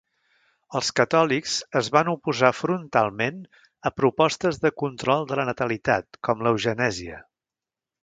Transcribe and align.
Els 0.77 0.87
catòlics 0.99 1.57
es 1.81 1.89
van 1.97 2.09
oposar 2.13 2.51
frontalment 2.61 3.39
a 3.91 3.93
propostes 4.01 4.61
de 4.67 4.75
control 4.87 5.31
de 5.33 5.41
la 5.43 5.49
natalitat 5.53 6.23
com 6.31 6.47
l'eugenèsia. 6.49 7.25